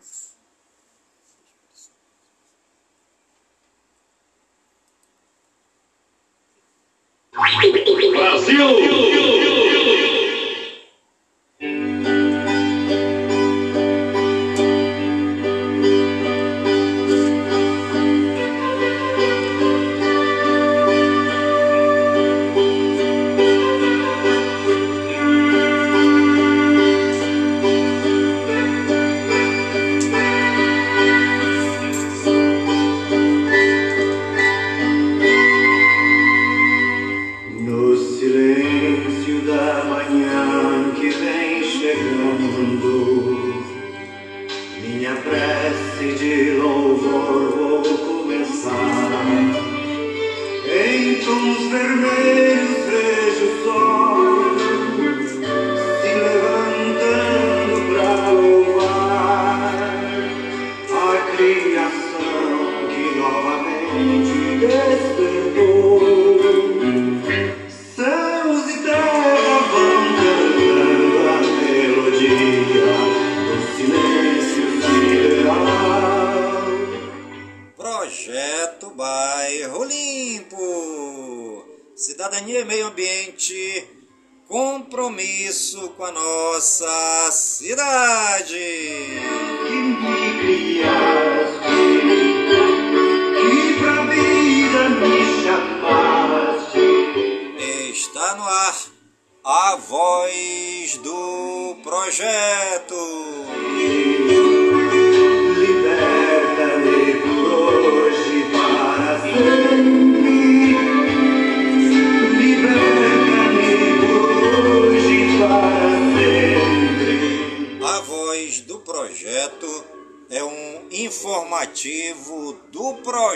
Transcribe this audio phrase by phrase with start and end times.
[0.00, 0.30] mais.
[7.32, 8.12] Brasil!
[8.12, 9.39] Brasil!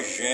[0.04, 0.33] Christian.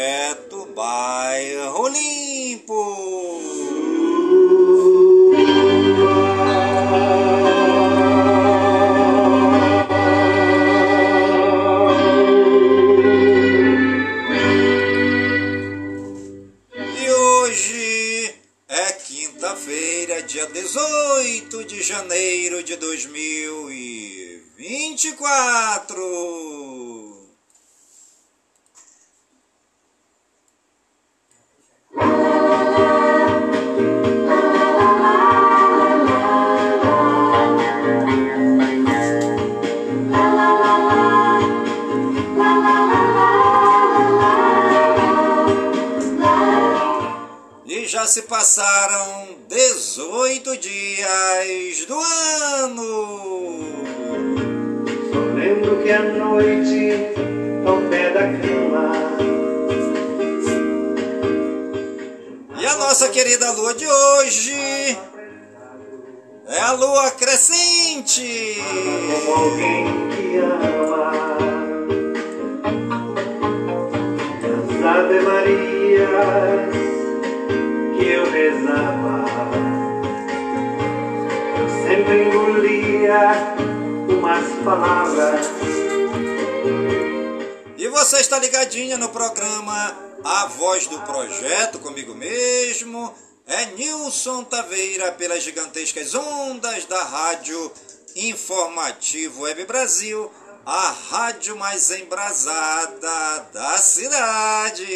[95.42, 97.72] Gigantescas ondas da Rádio
[98.14, 100.30] Informativo Web Brasil,
[100.66, 104.86] a rádio mais embrasada da cidade.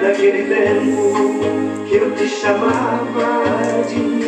[0.01, 4.20] daquele tempo que eu te chamava de.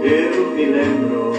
[0.02, 1.32] Eu me lembro,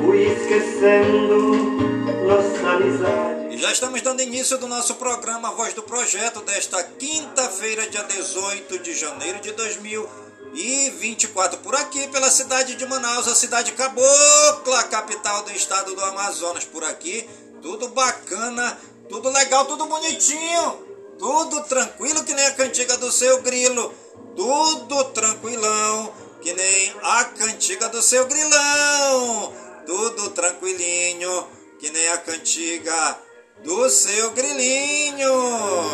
[0.00, 1.83] fui esquecendo
[2.24, 3.54] nossa amizade.
[3.54, 8.78] E já estamos dando início do nosso programa Voz do Projeto desta quinta-feira, dia 18
[8.78, 10.24] de janeiro de 2020
[10.54, 16.04] e 24 por aqui pela cidade de Manaus, a cidade cabocla, capital do estado do
[16.04, 17.28] Amazonas por aqui.
[17.60, 18.78] Tudo bacana,
[19.08, 20.78] tudo legal, tudo bonitinho,
[21.18, 23.92] tudo tranquilo que nem a cantiga do seu grilo.
[24.36, 29.52] Tudo tranquilão, que nem a cantiga do seu grilão.
[29.86, 31.46] Tudo tranquilinho,
[31.84, 33.18] que nem a cantiga
[33.62, 35.28] do seu grilinho.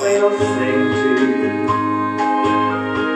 [0.06, 1.10] inocente.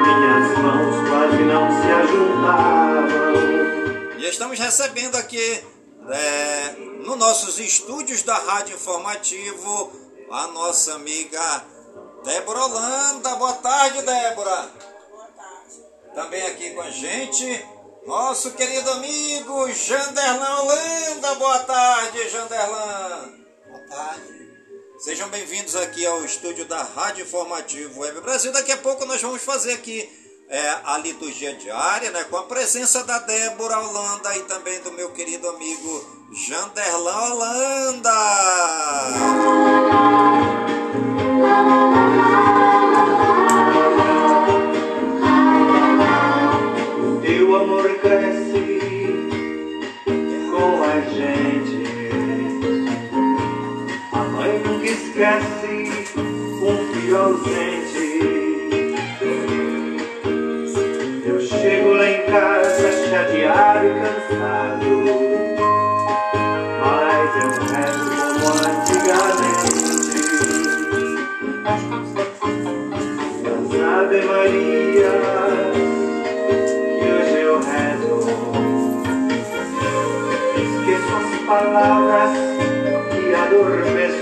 [0.03, 3.06] Minhas mãos quase não se ajuntavam.
[4.19, 5.65] E estamos recebendo aqui
[6.11, 6.75] é,
[7.05, 9.93] nos nossos estúdios da Rádio Informativo
[10.32, 11.65] a nossa amiga
[12.25, 13.37] Débora Holanda.
[13.37, 14.69] Boa tarde, Débora.
[15.12, 15.81] Boa tarde.
[16.12, 17.65] Também aqui com a gente,
[18.06, 21.35] nosso querido amigo Janderlan Holanda.
[21.37, 23.33] Boa tarde, Janderlan.
[23.67, 24.45] Boa tarde.
[24.99, 28.53] Sejam bem-vindos aqui ao estúdio da Rádio Informativo Web Brasil.
[28.53, 30.09] Daqui a pouco nós vamos fazer aqui
[30.49, 35.11] é, a liturgia diária, né, com a presença da Débora Holanda e também do meu
[35.12, 38.15] querido amigo Janderlan Holanda.
[57.14, 58.05] Ausente.
[61.25, 64.88] Eu chego lá em casa chateado e cansado.
[66.81, 69.75] Mas eu rezo como antigamente.
[73.46, 75.14] As Ave Maria
[76.99, 78.16] que hoje eu rezo.
[80.56, 82.32] Esqueço as palavras
[83.12, 84.13] e adormeço.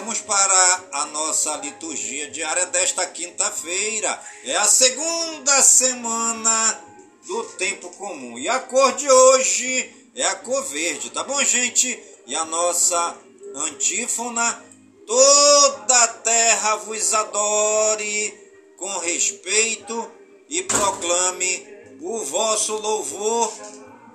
[0.00, 4.18] Vamos para a nossa liturgia diária desta quinta-feira.
[4.44, 6.84] É a segunda semana
[7.26, 8.38] do tempo comum.
[8.38, 12.02] E a cor de hoje é a cor verde, tá bom, gente?
[12.26, 13.14] E a nossa
[13.54, 14.64] antífona:
[15.06, 18.34] toda a terra vos adore
[18.78, 20.10] com respeito
[20.48, 21.68] e proclame
[22.00, 23.52] o vosso louvor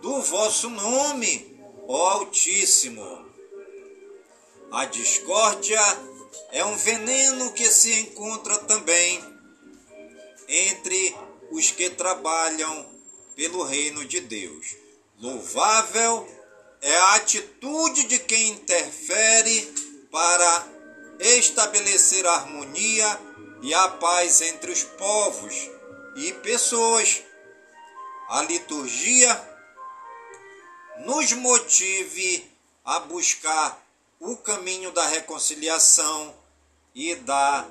[0.02, 1.56] do vosso nome,
[1.88, 3.35] ó Altíssimo.
[4.72, 5.80] A discórdia
[6.52, 9.24] é um veneno que se encontra também
[10.48, 11.16] entre
[11.52, 12.86] os que trabalham
[13.36, 14.76] pelo reino de Deus.
[15.20, 16.28] Louvável
[16.82, 19.74] é a atitude de quem interfere
[20.12, 20.68] para
[21.20, 23.20] estabelecer a harmonia
[23.62, 25.70] e a paz entre os povos
[26.16, 27.22] e pessoas.
[28.30, 29.56] A liturgia
[31.06, 32.50] nos motive
[32.84, 33.85] a buscar
[34.20, 36.34] o caminho da reconciliação
[36.94, 37.68] e da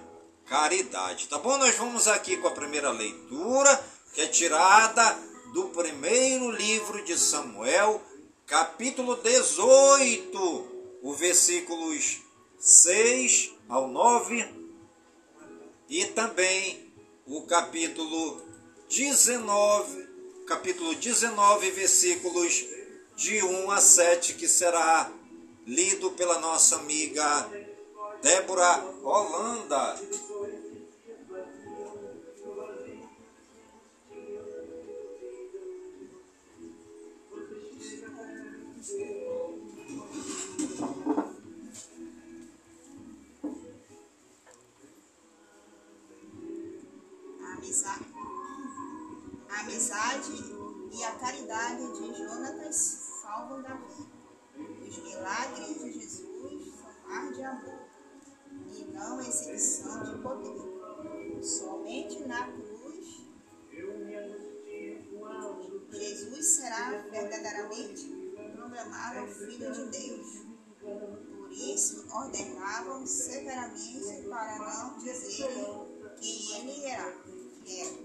[0.47, 1.29] caridade.
[1.29, 1.57] Tá bom?
[1.57, 5.19] Nós vamos aqui com a primeira leitura, que é tirada
[5.53, 8.03] do primeiro livro de Samuel,
[8.47, 12.21] capítulo 18, o versículos
[12.59, 14.65] 6 ao 9
[15.89, 16.93] e também
[17.27, 18.43] o capítulo
[18.89, 20.09] 19,
[20.47, 22.65] capítulo 19, versículos
[23.17, 25.11] de 1 a 7, que será
[25.67, 27.49] lido pela nossa amiga
[28.23, 30.01] Débora Holanda.
[49.51, 50.33] A amizade,
[50.93, 52.77] e a caridade de Jonatas
[53.23, 54.14] salvam Davi.
[54.95, 57.81] Os milagres de Jesus são ar de amor
[58.71, 61.43] e não exibição de poder.
[61.43, 63.25] Somente na cruz
[65.91, 68.07] Jesus será verdadeiramente
[68.55, 70.45] proclamado Filho de Deus.
[70.81, 75.89] Por isso ordenavam severamente para não dizerem
[76.21, 77.17] quem ele era.
[77.67, 78.04] era.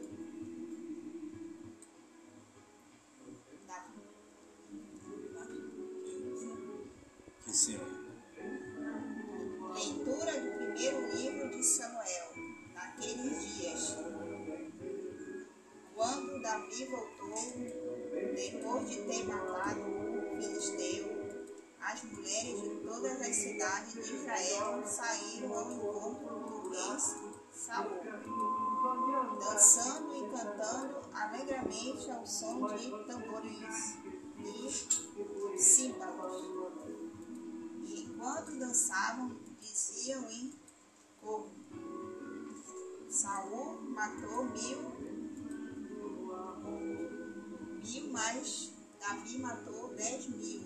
[35.60, 36.46] Símbolos.
[37.86, 40.54] E enquanto dançavam, diziam em
[41.22, 41.52] coro:
[43.10, 44.80] Saul matou mil,
[47.84, 50.62] mil, mas Davi matou dez mil.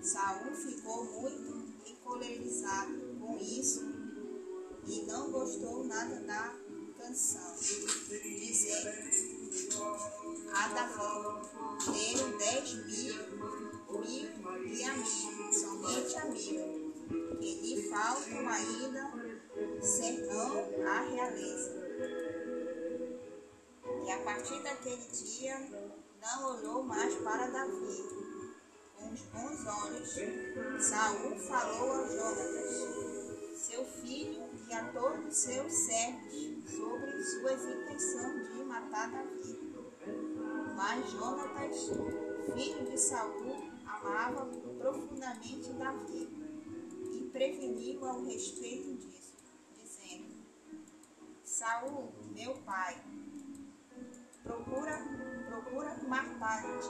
[0.00, 3.84] Saul ficou muito encolerizado com isso
[4.86, 6.56] e não gostou nada da
[6.98, 8.88] canção, dizendo
[10.52, 11.02] a Davi:
[11.84, 13.61] Tenho dez mil,
[14.00, 16.92] e a amigos, somente amigo,
[17.38, 19.12] que lhe faltam ainda
[19.80, 21.82] serão a realeza.
[24.04, 25.58] E a partir daquele dia
[26.20, 28.32] não olhou mais para Davi
[28.96, 30.14] com os bons olhos.
[30.80, 38.64] Saul falou a Jonatas, seu filho, e a todos seus servos sobre suas intenções de
[38.64, 39.72] matar Davi.
[40.76, 41.90] Mas Jonatas,
[42.54, 43.61] filho de Saul,
[44.02, 44.46] amava
[44.78, 46.28] profundamente Davi
[47.12, 49.36] e preveniu ao respeito disso,
[49.76, 50.44] dizendo:
[51.44, 53.00] Saul, meu pai,
[54.42, 54.98] procura,
[55.46, 56.88] procura matar-te.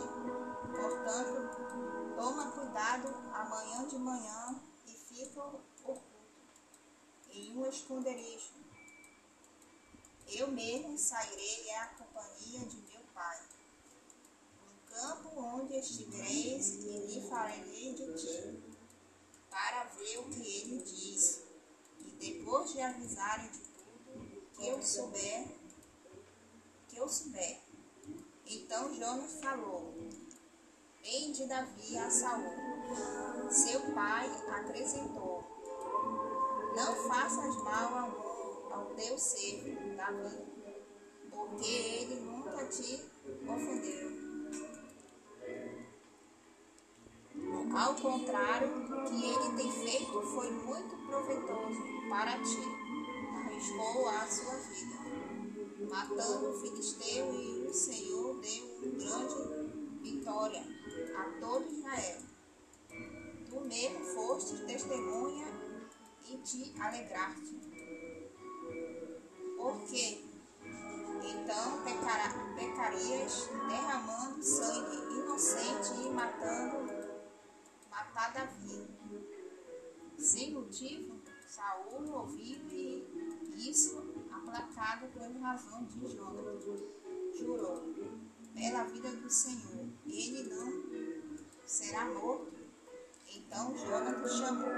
[0.74, 6.02] Portanto, toma cuidado amanhã de manhã e fica oculto
[7.30, 8.52] em um esconderijo.
[10.28, 13.51] Eu mesmo sairei à companhia de meu pai.
[15.02, 18.62] Campo onde estivereis, e lhe farei de ti,
[19.50, 21.42] para ver o que ele diz.
[21.98, 25.48] E depois de avisarem de tudo que eu souber,
[26.86, 27.58] que eu souber.
[28.46, 29.92] Então Jonas falou:
[31.02, 33.50] Vem de Davi a Saul.
[33.50, 35.42] Seu pai acrescentou:
[36.76, 40.46] Não faças mal ao, ao teu servo, Davi,
[41.28, 43.04] porque ele nunca te
[43.48, 44.21] ofendeu.
[47.70, 52.58] Ao contrário, o que ele tem feito foi muito proveitoso para ti.
[53.36, 55.02] Arriscou a sua vida
[55.88, 60.62] matando o filisteu, e o Senhor deu grande vitória
[61.16, 62.22] a todo Israel.
[63.48, 65.46] Tu mesmo foste testemunha
[66.28, 67.60] e te alegraste.
[69.56, 70.24] Por quê?
[71.24, 71.82] Então
[72.56, 76.91] pecarias derramando sangue inocente e matando,
[78.12, 78.86] matar Davi.
[80.18, 86.64] Sem motivo, Saul ouviu e isso aplacado por razão de Jonas,
[87.34, 87.94] jurou
[88.54, 91.26] pela vida do Senhor, ele não
[91.66, 92.52] será morto.
[93.34, 94.68] Então Jonas chamou.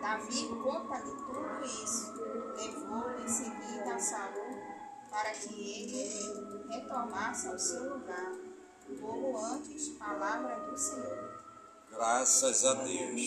[0.00, 2.12] Davi conta-lhe tudo isso,
[2.56, 4.76] levou em seguida a Saul
[5.10, 8.32] para que ele retomasse ao seu lugar,
[9.00, 11.25] como antes, palavra do Senhor.
[11.96, 13.20] Graças a Deus.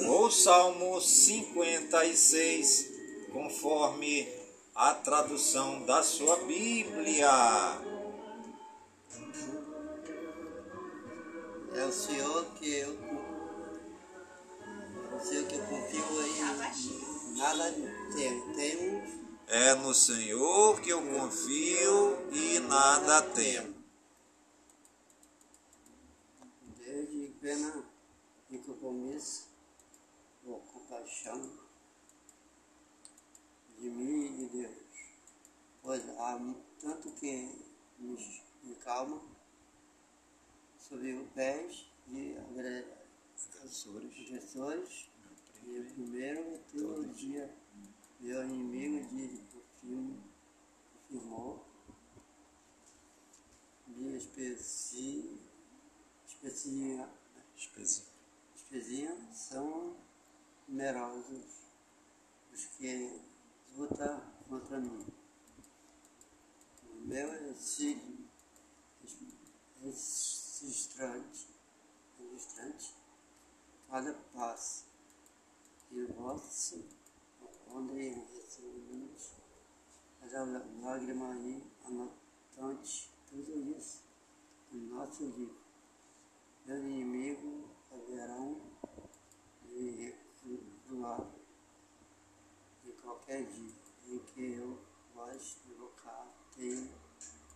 [0.08, 2.92] ou Salmo 56,
[3.34, 4.32] conforme
[4.76, 7.82] a tradução da sua Bíblia.
[11.74, 12.96] É o Senhor que eu,
[15.16, 16.40] o Senhor que eu confio aí,
[17.36, 17.72] nada
[18.14, 19.04] Tenho
[19.48, 23.78] É no Senhor que eu confio e nada temo.
[26.88, 27.86] desde plena
[28.50, 29.50] de compromisso,
[30.46, 31.52] ou compaixão
[33.78, 34.88] de mim e de Deus.
[35.84, 36.40] Pois há
[36.80, 37.52] tanto que
[38.00, 39.22] me, me calma
[40.80, 44.16] sobre os pés de agressores.
[45.66, 47.54] E o primeiro todo dia
[48.20, 50.24] meu inimigo de confirmo,
[50.94, 51.66] confirmou
[53.88, 55.40] de especi,
[56.28, 57.10] especinha,
[58.56, 59.96] espezinha são
[60.68, 61.68] numerosos
[62.52, 63.22] os que
[63.76, 65.06] lutam contra mim.
[66.90, 68.28] O meu exílio
[69.82, 71.48] registrante,
[72.18, 72.96] registrante
[73.88, 74.86] cada passo,
[75.92, 76.84] e o vosso
[77.70, 79.34] onde recebemos
[80.38, 84.04] as lágrimas e anotante tudo isso
[84.72, 85.58] no nosso livro.
[86.66, 88.62] Meus inimigos haverão
[89.64, 90.14] de
[90.46, 91.32] recuar
[92.84, 93.74] de qualquer dia
[94.08, 94.80] em que eu
[95.16, 96.88] vos invocar, tenho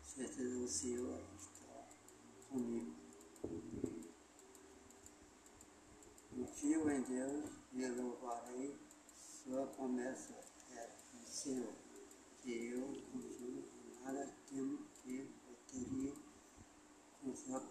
[0.03, 1.87] certeza do Senhor está
[2.49, 2.95] comigo.
[6.35, 8.75] Confio em Deus e louvarei
[9.43, 10.33] sua promessa
[10.71, 11.73] é o Senhor,
[12.41, 13.63] que eu em
[14.03, 15.27] nada temo que eu
[15.67, 16.11] teria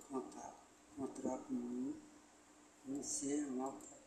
[0.08, 0.54] contra,
[0.96, 2.00] contra, mim,
[2.86, 3.98] em ser nota,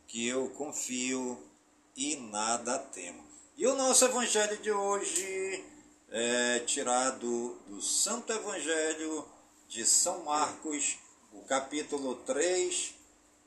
[0.07, 1.43] que eu confio
[1.97, 3.30] e nada temo.
[3.61, 5.62] E o nosso evangelho de hoje
[6.11, 9.23] é tirado do Santo Evangelho
[9.69, 10.97] de São Marcos,
[11.31, 12.95] o capítulo 3,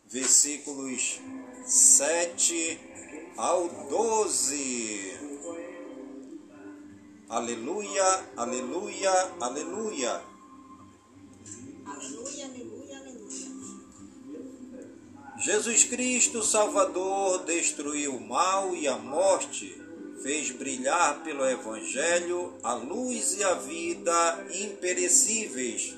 [0.05, 1.19] versículos
[1.65, 2.79] 7
[3.35, 5.17] ao 12.
[7.27, 10.21] Aleluia, aleluia, aleluia.
[11.87, 13.33] Aleluia, aleluia, aleluia.
[15.39, 19.82] Jesus Cristo, Salvador, destruiu o mal e a morte,
[20.23, 25.97] fez brilhar pelo Evangelho a luz e a vida imperecíveis.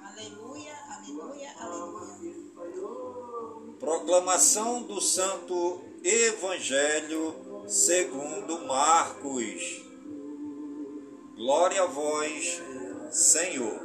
[0.00, 2.34] Aleluia, aleluia, aleluia.
[3.78, 7.36] Proclamação do Santo Evangelho
[7.68, 9.82] segundo Marcos.
[11.36, 12.58] Glória a vós,
[13.10, 13.82] Senhor.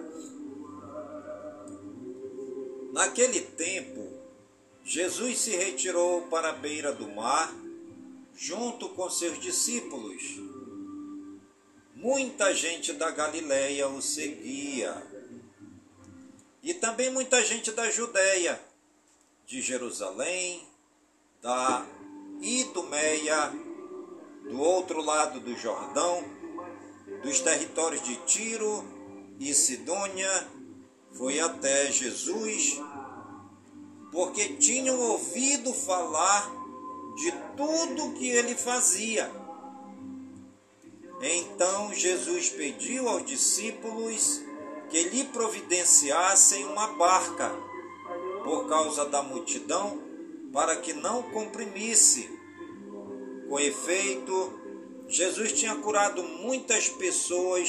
[2.93, 4.13] Naquele tempo,
[4.81, 7.53] Jesus se retirou para a beira do mar,
[8.37, 10.21] junto com seus discípulos.
[11.95, 14.95] Muita gente da Galileia o seguia.
[16.61, 18.61] E também muita gente da Judéia,
[19.47, 20.67] de Jerusalém,
[21.41, 21.83] da
[22.39, 23.51] Idumeia,
[24.43, 26.23] do outro lado do Jordão,
[27.23, 28.85] dos territórios de Tiro
[29.39, 30.47] e Sidônia,
[31.13, 32.79] foi até Jesus,
[34.11, 36.56] porque tinham ouvido falar
[37.17, 39.29] de tudo que ele fazia.
[41.19, 44.39] Então Jesus pediu aos discípulos
[44.87, 47.51] que lhe providenciassem uma barca
[48.43, 49.99] por causa da multidão,
[50.53, 52.29] para que não comprimisse.
[53.49, 54.53] Com efeito,
[55.07, 57.67] Jesus tinha curado muitas pessoas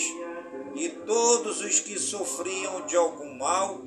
[0.74, 3.80] e todos os que sofriam de algum mal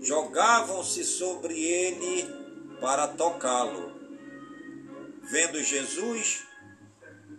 [0.00, 2.26] jogavam-se sobre ele
[2.80, 3.95] para tocá-lo.
[5.28, 6.44] Vendo Jesus,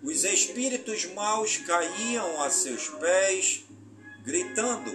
[0.03, 3.63] os espíritos maus caíam a seus pés,
[4.23, 4.91] gritando: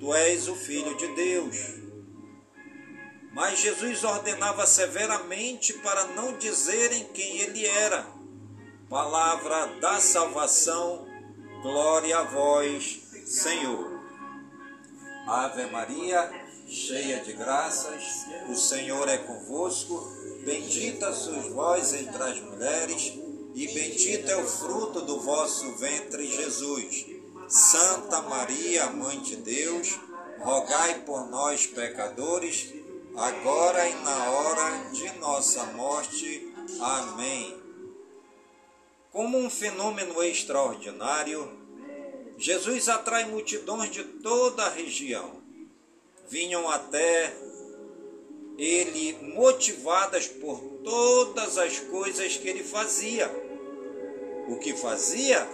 [0.00, 1.56] Tu és o Filho de Deus.
[3.32, 8.06] Mas Jesus ordenava severamente para não dizerem quem ele era.
[8.88, 11.06] Palavra da salvação,
[11.62, 14.00] glória a vós, Senhor.
[15.28, 16.30] Ave Maria,
[16.66, 20.15] cheia de graças, o Senhor é convosco.
[20.46, 23.14] Bendita sois vós entre as mulheres,
[23.52, 27.04] e bendito é o fruto do vosso ventre, Jesus.
[27.48, 29.98] Santa Maria, Mãe de Deus,
[30.38, 32.72] rogai por nós, pecadores,
[33.16, 36.54] agora e na hora de nossa morte.
[36.80, 37.60] Amém.
[39.10, 41.58] Como um fenômeno extraordinário,
[42.38, 45.42] Jesus atrai multidões de toda a região.
[46.28, 47.34] Vinham até
[48.58, 53.30] ele motivadas por todas as coisas que ele fazia.
[54.48, 55.46] O que fazia?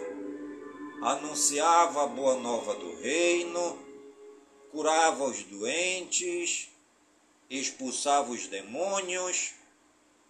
[1.02, 3.78] Anunciava a boa nova do reino,
[4.70, 6.68] curava os doentes,
[7.50, 9.52] expulsava os demônios,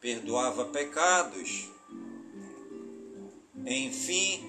[0.00, 1.68] perdoava pecados.
[3.66, 4.42] Enfim,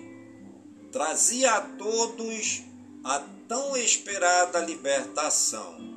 [0.91, 2.63] trazia a todos
[3.03, 5.92] a tão esperada libertação.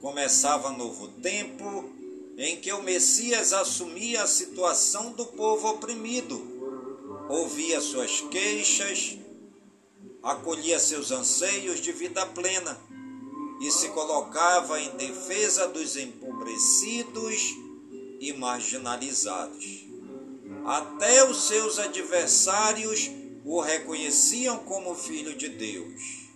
[0.00, 1.90] Começava novo tempo
[2.36, 6.40] em que o Messias assumia a situação do povo oprimido,
[7.28, 9.18] ouvia suas queixas,
[10.22, 12.78] acolhia seus anseios de vida plena
[13.60, 17.56] e se colocava em defesa dos empobrecidos
[18.20, 19.84] e marginalizados.
[20.64, 23.10] Até os seus adversários
[23.44, 26.28] o reconheciam como filho de Deus.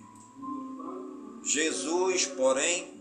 [1.44, 2.91] Jesus, porém,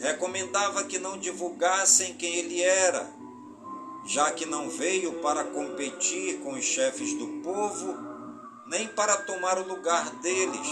[0.00, 3.08] recomendava que não divulgassem quem ele era,
[4.06, 7.94] já que não veio para competir com os chefes do povo,
[8.66, 10.68] nem para tomar o lugar deles.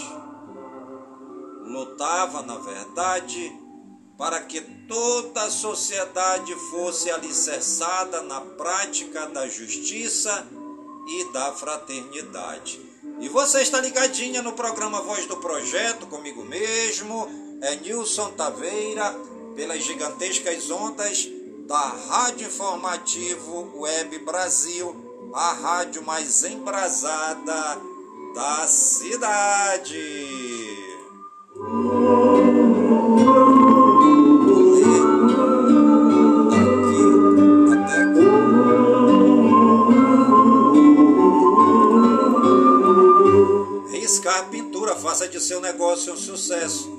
[1.63, 3.55] Lutava, na verdade,
[4.17, 10.47] para que toda a sociedade fosse alicerçada na prática da justiça
[11.07, 12.81] e da fraternidade.
[13.19, 19.15] E você está ligadinha no programa Voz do Projeto, comigo mesmo, é Nilson Taveira,
[19.55, 21.27] pelas gigantescas ondas
[21.67, 24.95] da Rádio Informativo Web Brasil,
[25.33, 27.81] a rádio mais embrasada
[28.33, 29.99] da cidade.
[43.91, 46.98] Riscar Pintura, faça de seu negócio um sucesso.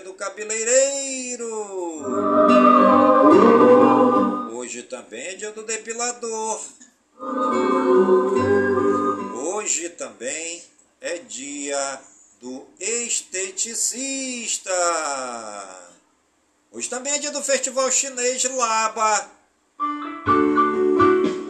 [0.00, 1.46] Do cabeleireiro.
[4.52, 6.60] Hoje também é dia do depilador.
[9.34, 10.62] Hoje também
[11.00, 12.00] é dia
[12.40, 14.70] do esteticista.
[16.72, 19.30] Hoje também é dia do festival chinês Laba.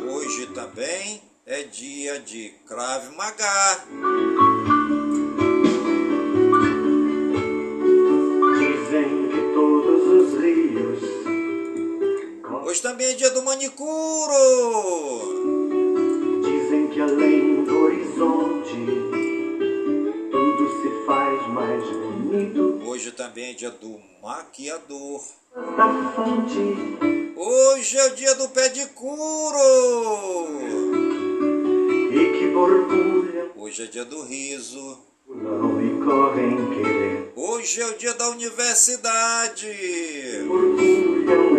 [0.09, 4.80] Hoje também é dia de Krav Maga.
[12.65, 14.33] Hoje também é dia do manicuro.
[16.45, 18.75] Dizem que além do horizonte
[20.31, 25.21] tudo se faz mais bonito Hoje também é dia do maquiador.
[25.77, 26.97] da fonte
[27.37, 29.59] Hoje é o dia do pedicuro.
[32.13, 34.99] e que borbulham Hoje é dia do riso.
[35.27, 37.33] não e correm querer.
[37.37, 39.67] Hoje é o dia da universidade.
[40.47, 41.50] Borbulham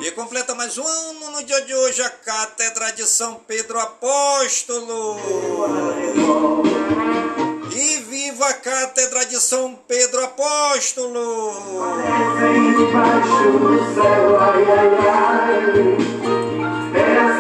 [0.03, 5.17] E completa mais um ano no dia de hoje a Cátedra de São Pedro Apóstolo.
[7.75, 11.55] E viva a Cátedra de São Pedro Apóstolo!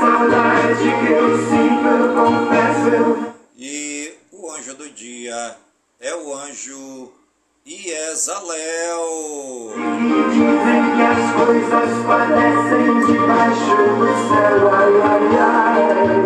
[0.04, 3.34] Saudade que eu sinto, eu confesso.
[3.56, 5.56] E o anjo do dia
[5.98, 7.10] é o anjo
[7.66, 9.00] Iezaléu.
[10.30, 16.24] Dizem que as coisas padecem debaixo do céu, ai, ai, ai.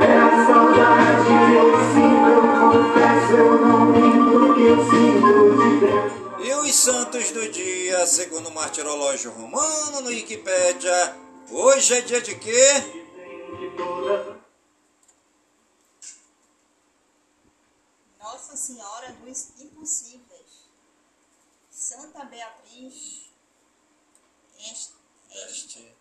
[0.00, 5.68] É a saudade que eu sinto, eu confesso, eu não minto que eu sinto de
[5.80, 6.16] dentro.
[6.38, 11.16] E os santos do dia, segundo o martirológio romano no Wikipédia,
[11.50, 12.72] hoje é dia de quê?
[18.18, 20.68] Nossa Senhora dos Impossíveis.
[21.70, 23.30] Santa Beatriz
[24.58, 24.94] Este,
[25.46, 25.96] este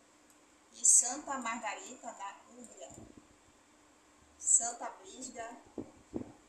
[0.73, 2.89] e Santa Margarita da Hungria.
[4.39, 5.61] Santa Brígida,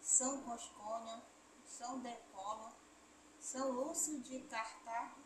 [0.01, 1.21] São Coscônio,
[1.67, 2.73] São Decolo,
[3.41, 5.21] São Lúcio de Cartago,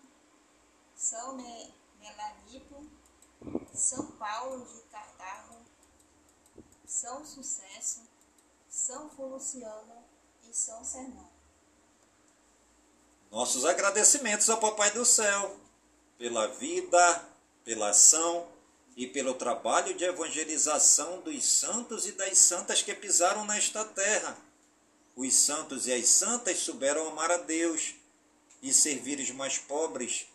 [0.97, 2.87] São Me- Melanipo,
[3.75, 5.57] São Paulo de Cartago,
[6.87, 8.03] São Sucesso,
[8.69, 10.05] São Feliciano
[10.49, 11.29] e São Sermão.
[13.31, 15.59] Nossos agradecimentos ao Papai do Céu
[16.19, 17.29] pela vida,
[17.65, 18.47] pela ação
[18.97, 24.37] e pelo trabalho de evangelização dos santos e das santas que pisaram nesta terra.
[25.17, 27.95] Os santos e as santas souberam amar a Deus
[28.63, 30.27] e servir os mais pobres,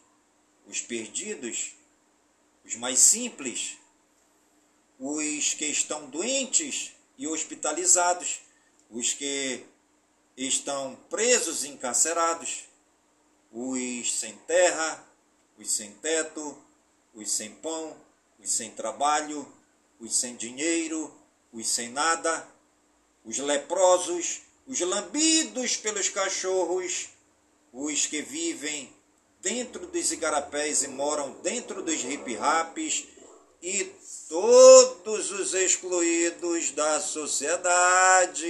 [0.68, 1.77] os perdidos,
[2.68, 3.78] os mais simples,
[5.00, 8.42] os que estão doentes e hospitalizados,
[8.92, 9.64] os que
[10.36, 12.66] estão presos e encarcerados,
[13.54, 15.08] os sem terra,
[15.58, 16.62] os sem teto,
[17.14, 17.96] os sem pão,
[18.38, 19.50] os sem trabalho,
[19.98, 21.18] os sem dinheiro,
[21.54, 22.46] os sem nada,
[23.24, 27.08] os leprosos, os lambidos pelos cachorros,
[27.72, 28.94] os que vivem
[29.42, 33.06] dentro dos igarapés e moram dentro dos hip-raps
[33.62, 33.92] e
[34.30, 38.48] todos os excluídos da sociedade.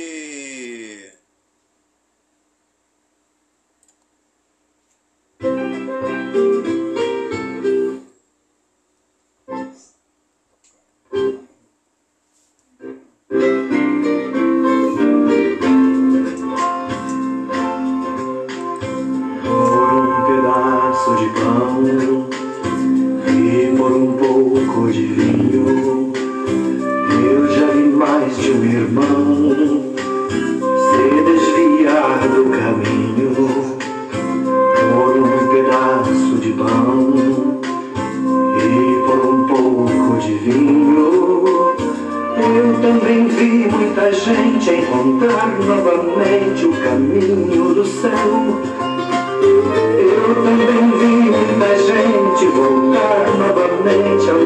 [52.37, 54.37] Gente voltar novamente ao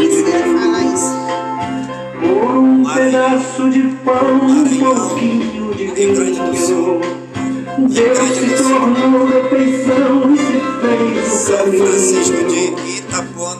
[0.00, 1.18] isso.
[2.18, 7.00] por um pedaço de pão, um pouquinho de vinho.
[7.78, 12.48] Deus se tornou refeição e se fez o São Francisco caminho.
[12.48, 13.02] de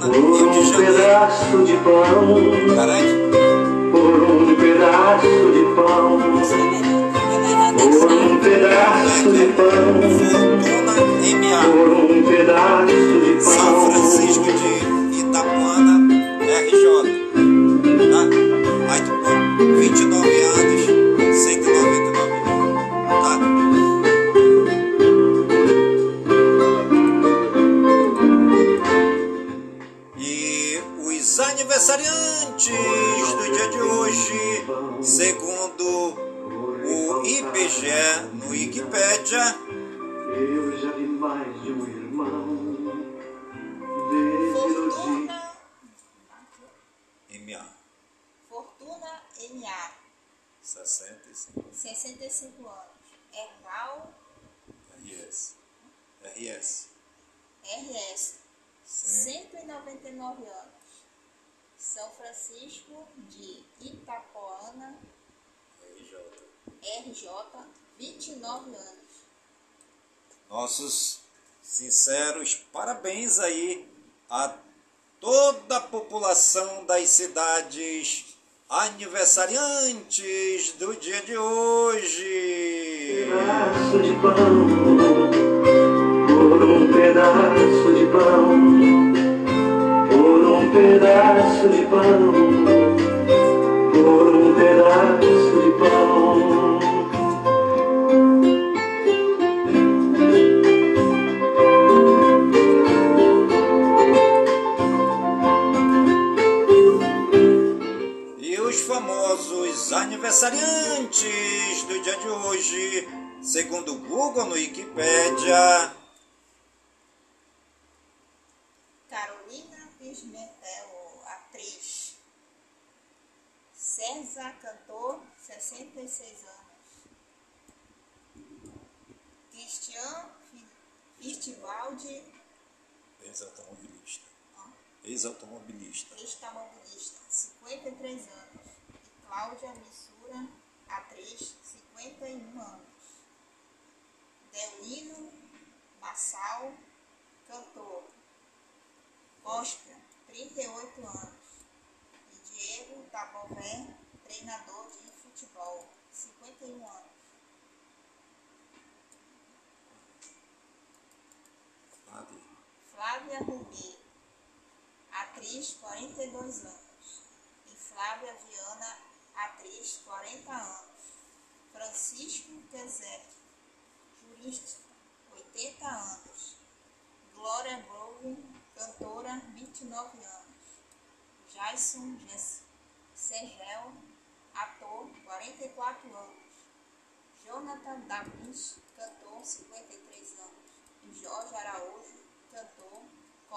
[0.08, 0.94] Por Rio de um Janeiro.
[0.94, 2.67] pedaço de pão,
[70.68, 71.20] Nossos
[71.62, 73.88] sinceros parabéns aí
[74.28, 74.52] a
[75.18, 78.36] toda a população das cidades
[78.68, 83.30] aniversariantes do dia de hoje.
[86.28, 88.60] Por um pedaço de pão,
[90.10, 92.47] por um pedaço de pão,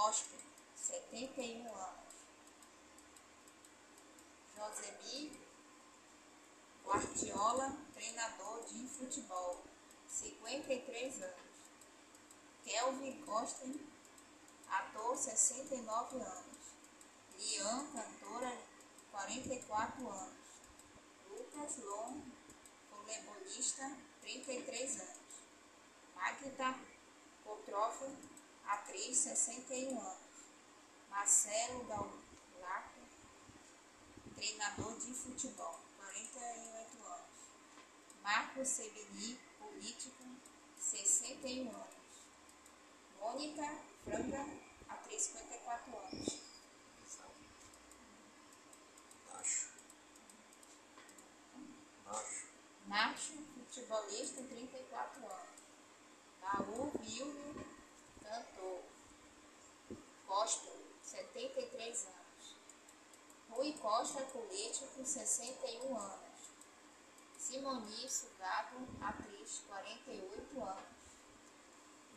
[0.01, 0.39] gospel,
[0.75, 2.13] 71 anos.
[4.57, 5.39] Josemi
[6.83, 9.61] Guardiola, treinador de futebol,
[10.07, 11.35] 53 anos.
[12.63, 13.79] Kelvin Costen,
[15.15, 16.57] 69 anos.
[17.37, 18.57] Lian, cantora,
[19.11, 20.33] 44 anos.
[21.29, 22.23] Lucas Lon,
[22.89, 25.17] voleibolista, 33 anos.
[26.15, 26.75] Magda
[27.43, 28.01] Kotroff,
[28.71, 30.17] atriz, 61 anos.
[31.09, 33.01] Marcelo Gaulato,
[34.35, 37.25] treinador de futebol, 48 anos.
[38.23, 40.23] Marcos Sebini, político,
[40.79, 41.87] 61 anos.
[43.19, 44.47] Mônica Franga,
[44.89, 46.41] atriz, 54 anos.
[49.27, 49.67] Macho.
[52.87, 55.51] Nacho, futebolista, 34 anos.
[56.41, 57.70] Raul Vilmo,
[58.31, 58.79] cantor.
[60.25, 60.71] Costa,
[61.03, 62.55] 73 anos.
[63.49, 66.21] Rui Costa, político, 61 anos.
[67.37, 71.01] Simoni Sugado, atriz, 48 anos.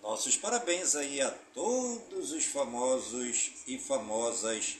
[0.00, 4.76] Nossos parabéns aí a todos os famosos e famosas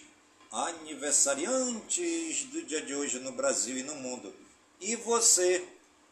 [0.53, 4.33] aniversariantes do dia de hoje no Brasil e no mundo.
[4.81, 5.66] E você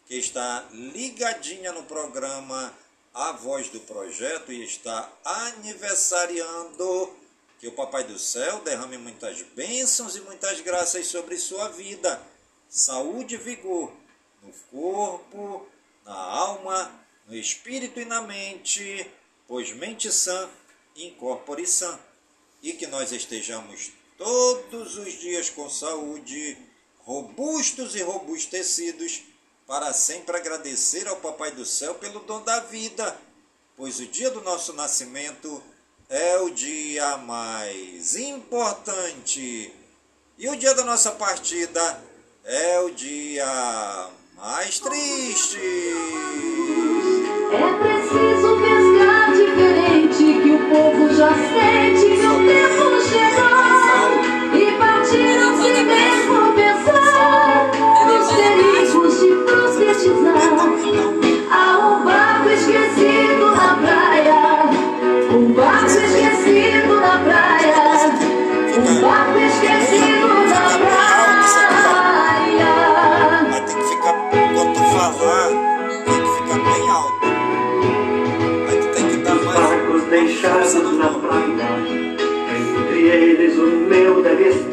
[0.07, 2.75] que está ligadinha no programa
[3.15, 7.15] A Voz do Projeto e está aniversariando,
[7.61, 12.27] que o Papai do Céu derrame muitas bênçãos e muitas graças sobre sua vida.
[12.71, 13.93] Saúde e vigor
[14.43, 15.69] no corpo,
[16.07, 16.91] na alma,
[17.27, 19.07] no espírito e na mente,
[19.47, 20.49] pois mente sã,
[20.97, 22.01] incorpore sã.
[22.63, 26.57] E que nós estejamos todos os dias com saúde,
[27.01, 29.21] robustos e robustecidos,
[29.73, 33.17] para sempre agradecer ao Papai do Céu pelo dom da vida,
[33.75, 35.63] pois o dia do nosso nascimento
[36.11, 39.75] é o dia mais importante.
[40.37, 41.99] E o dia da nossa partida
[42.45, 45.57] é o dia mais triste.
[47.51, 53.52] É preciso pescar diferente que o povo já sente o tempo chegou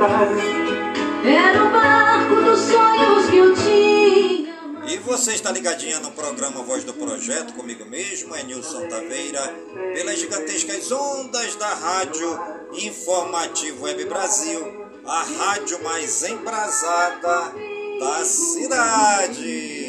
[0.01, 4.57] Era o barco dos sonhos que eu tinha.
[4.88, 9.41] E você está ligadinha no programa Voz do Projeto, comigo mesmo, é Nilson Taveira,
[9.93, 12.39] pelas gigantescas ondas da Rádio
[12.75, 17.53] Informativo Web Brasil, a rádio mais embrasada
[17.99, 19.79] da cidade.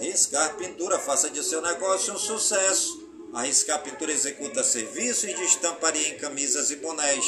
[0.00, 3.01] Riscar Pintura, faça de seu negócio um sucesso.
[3.32, 7.24] A Riscar Pintura executa serviços de estamparia em camisas e bonés,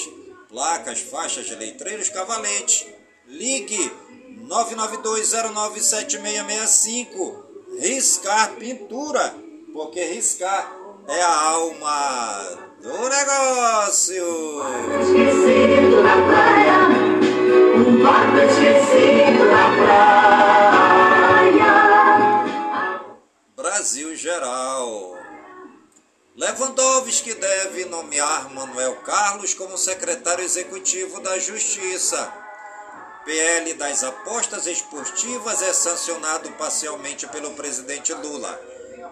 [0.50, 2.84] placas, faixas letreiros, cavaletes.
[3.26, 3.90] Ligue
[4.46, 7.42] 992097665.
[7.78, 9.34] Riscar Pintura,
[9.72, 10.76] porque riscar
[11.08, 12.50] é a alma
[12.82, 14.62] do negócio.
[15.00, 16.80] Esquecido na praia,
[17.78, 20.04] um barco esquecido na praia.
[23.56, 25.13] Brasil Geral.
[26.36, 32.32] Lewandowski deve nomear Manuel Carlos como secretário executivo da Justiça.
[33.24, 38.60] PL das apostas esportivas é sancionado parcialmente pelo presidente Lula.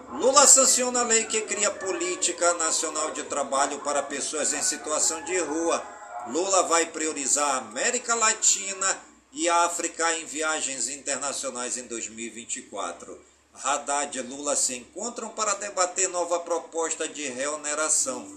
[0.09, 5.37] Lula sanciona a lei que cria política nacional de trabalho para pessoas em situação de
[5.39, 5.81] rua.
[6.27, 13.32] Lula vai priorizar a América Latina e a África em viagens internacionais em 2024.
[13.61, 18.27] Haddad e Lula se encontram para debater nova proposta de reoneração.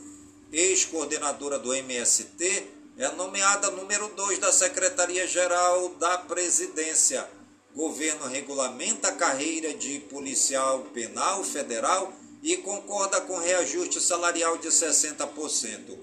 [0.52, 7.28] Ex-coordenadora do MST é nomeada número 2 da Secretaria-Geral da Presidência.
[7.74, 12.12] Governo regulamenta a carreira de policial penal federal
[12.42, 15.98] e concorda com reajuste salarial de 60%.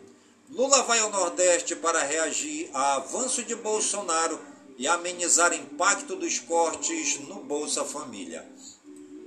[0.49, 4.39] Lula vai ao Nordeste para reagir a avanço de Bolsonaro
[4.77, 8.45] e amenizar impacto dos cortes no Bolsa Família.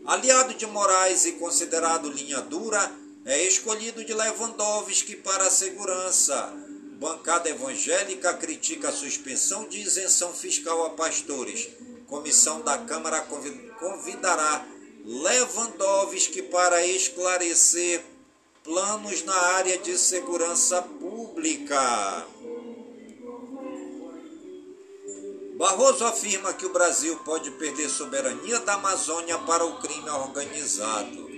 [0.07, 2.93] Aliado de Moraes e considerado linha dura,
[3.25, 6.53] é escolhido de Lewandowski para a segurança.
[7.01, 11.69] Bancada evangélica critica a suspensão de isenção fiscal a pastores.
[12.07, 14.65] Comissão da Câmara convi- convidará
[15.05, 18.05] Lewandowski para esclarecer
[18.63, 22.25] planos na área de segurança pública.
[25.57, 31.31] Barroso afirma que o Brasil pode perder soberania da Amazônia para o crime organizado.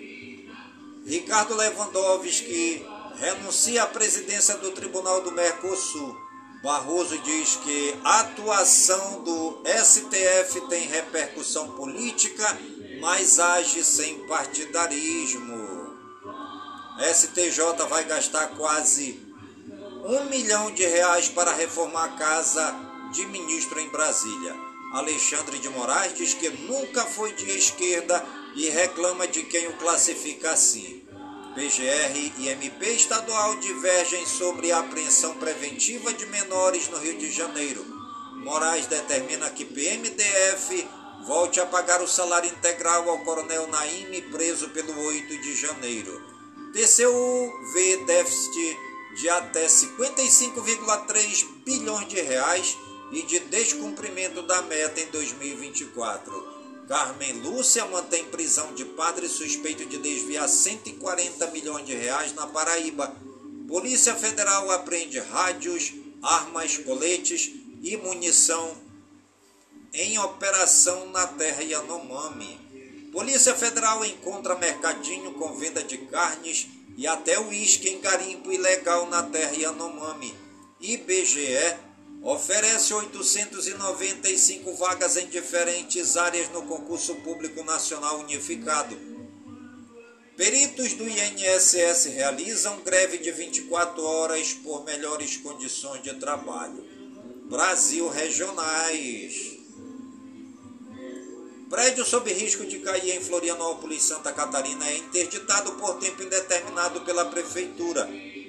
[1.07, 6.16] Ricardo Lewandowski renuncia à presidência do Tribunal do Mercosul.
[6.64, 12.59] Barroso diz que a atuação do STF tem repercussão política,
[13.01, 15.97] mas age sem partidarismo.
[17.14, 19.25] STJ vai gastar quase
[20.05, 24.55] um milhão de reais para reformar a casa de ministro em Brasília.
[24.93, 30.53] Alexandre de Moraes diz que nunca foi de esquerda e reclama de quem o classifica
[30.53, 31.03] assim.
[31.55, 37.85] PGR e MP estadual divergem sobre a apreensão preventiva de menores no Rio de Janeiro.
[38.37, 40.89] Moraes determina que PMDF
[41.27, 46.23] volte a pagar o salário integral ao coronel Naime, preso pelo 8 de janeiro.
[46.73, 48.77] TCU vê déficit
[49.17, 52.77] de até 55,3 bilhões de reais
[53.13, 56.59] e de descumprimento da meta em 2024.
[56.89, 63.15] Carmen Lúcia mantém prisão de padre suspeito de desviar 140 milhões de reais na Paraíba.
[63.67, 65.93] Polícia Federal apreende rádios,
[66.23, 67.51] armas, coletes
[67.83, 68.75] e munição
[69.93, 72.59] em operação na terra Yanomami.
[73.13, 79.23] Polícia Federal encontra mercadinho com venda de carnes e até uísque em garimpo ilegal na
[79.23, 80.35] terra Yanomami.
[80.81, 81.88] IBGE
[82.31, 88.95] oferece 895 vagas em diferentes áreas no concurso público nacional unificado.
[90.37, 96.85] Peritos do INSS realizam greve de 24 horas por melhores condições de trabalho.
[97.49, 99.57] Brasil Regionais.
[101.70, 107.24] Prédio sob risco de cair em Florianópolis, Santa Catarina, é interditado por tempo indeterminado pela
[107.24, 108.07] Prefeitura.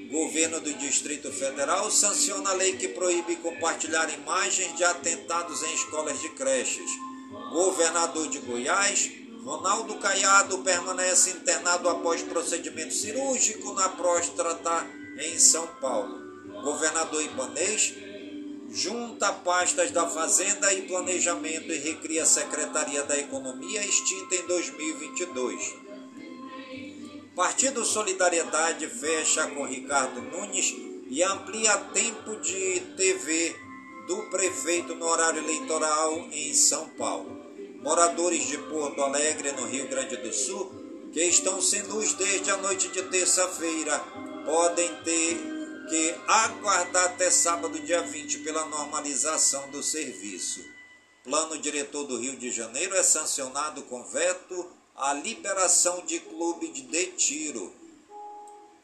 [0.10, 6.20] Governo do Distrito Federal sanciona a lei que proíbe compartilhar imagens de atentados em escolas
[6.20, 6.90] de creches.
[7.52, 9.12] Governador de Goiás,
[9.44, 14.88] Ronaldo Caiado, permanece internado após procedimento cirúrgico na próstata
[15.20, 16.18] em São Paulo.
[16.64, 17.94] Governador Ibanês
[18.72, 25.89] junta pastas da Fazenda e Planejamento e recria a Secretaria da Economia extinta em 2022.
[27.40, 30.76] Partido Solidariedade fecha com Ricardo Nunes
[31.10, 33.56] e amplia tempo de TV
[34.06, 37.46] do prefeito no horário eleitoral em São Paulo.
[37.82, 40.70] Moradores de Porto Alegre, no Rio Grande do Sul,
[41.14, 43.98] que estão sem luz desde a noite de terça-feira,
[44.44, 45.38] podem ter
[45.88, 50.62] que aguardar até sábado, dia 20, pela normalização do serviço.
[51.24, 57.06] Plano diretor do Rio de Janeiro é sancionado com veto a liberação de clube de
[57.14, 57.72] tiro.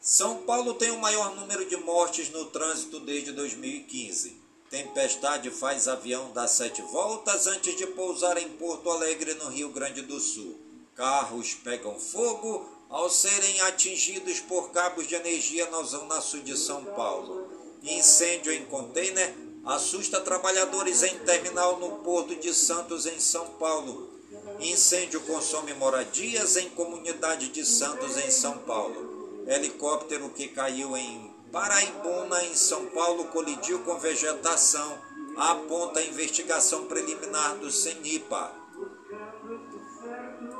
[0.00, 4.40] São Paulo tem o maior número de mortes no trânsito desde 2015.
[4.70, 10.00] Tempestade faz avião dar sete voltas antes de pousar em Porto Alegre, no Rio Grande
[10.00, 10.58] do Sul.
[10.94, 16.82] Carros pegam fogo ao serem atingidos por cabos de energia na zona sul de São
[16.82, 17.46] Paulo.
[17.82, 19.34] Incêndio em container
[19.66, 24.15] assusta trabalhadores em terminal no Porto de Santos, em São Paulo.
[24.60, 29.44] Incêndio consome moradias em comunidade de Santos, em São Paulo.
[29.46, 34.98] Helicóptero que caiu em Paraibuna, em São Paulo, colidiu com vegetação,
[35.36, 38.52] aponta a investigação preliminar do CENIPA.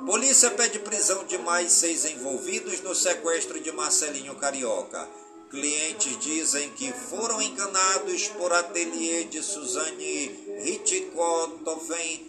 [0.04, 5.08] Polícia pede prisão de mais seis envolvidos no sequestro de Marcelinho Carioca.
[5.50, 10.26] Clientes dizem que foram enganados por ateliê de Suzane
[10.62, 12.25] Ritikotofen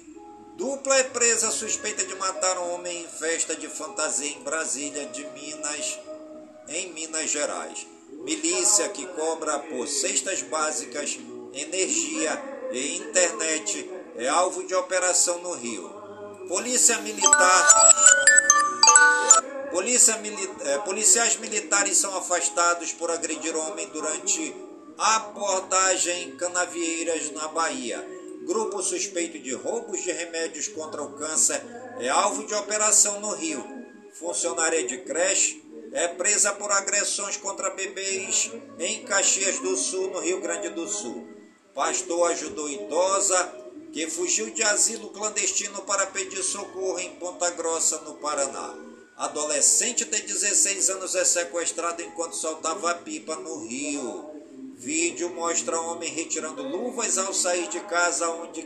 [0.58, 6.00] Dupla é presa suspeita de matar homem em festa de fantasia em Brasília, de Minas,
[6.68, 7.86] em Minas Gerais.
[8.24, 11.20] Milícia que cobra por cestas básicas,
[11.54, 12.42] energia
[12.72, 15.88] e internet é alvo de operação no Rio.
[16.48, 17.68] Polícia Militar.
[19.70, 24.56] Polícia mili, é, policiais militares são afastados por agredir homem durante
[24.98, 28.17] abordagem em Canavieiras, na Bahia.
[28.48, 31.62] Grupo suspeito de roubos de remédios contra o câncer
[32.00, 33.62] é alvo de operação no Rio.
[34.14, 40.40] Funcionária de creche é presa por agressões contra bebês em Caxias do Sul, no Rio
[40.40, 41.28] Grande do Sul.
[41.76, 43.54] Pastor ajudou idosa
[43.92, 48.74] que fugiu de asilo clandestino para pedir socorro em Ponta Grossa, no Paraná.
[49.18, 54.37] Adolescente de 16 anos é sequestrado enquanto soltava pipa no Rio.
[54.78, 58.62] Vídeo mostra homem retirando luvas ao sair de casa onde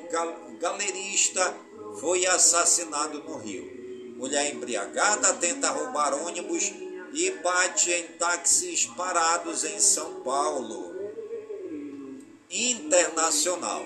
[0.60, 1.56] galerista
[2.02, 4.16] foi assassinado no Rio.
[4.18, 6.70] Mulher embriagada tenta roubar ônibus
[7.14, 10.94] e bate em táxis parados em São Paulo.
[12.50, 13.86] Internacional.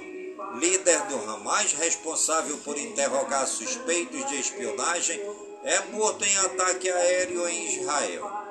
[0.59, 5.21] Líder do Hamas, responsável por interrogar suspeitos de espionagem,
[5.63, 8.44] é morto em ataque aéreo em Israel.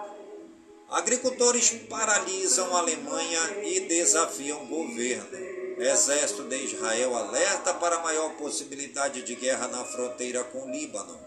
[0.95, 5.37] Agricultores paralisam a Alemanha e desafiam o governo.
[5.77, 11.19] Exército de Israel alerta para maior possibilidade de guerra na fronteira com o Líbano.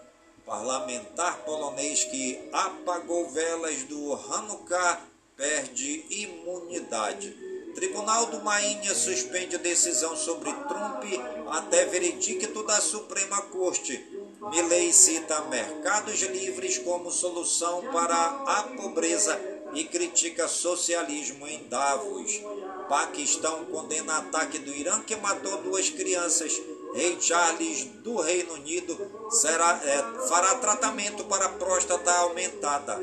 [0.46, 5.02] Parlamentar polonês que apagou velas do Hanukkah
[5.36, 7.36] perde imunidade.
[7.74, 11.04] Tribunal do Maínha suspende decisão sobre Trump
[11.50, 14.02] até veredicto da Suprema Corte.
[14.50, 18.16] Milley cita mercados livres como solução para
[18.46, 22.40] a pobreza e critica socialismo em Davos.
[22.88, 26.60] Paquistão condena ataque do Irã que matou duas crianças.
[26.94, 28.96] Rei Charles do Reino Unido
[29.30, 32.98] será, é, fará tratamento para próstata aumentada.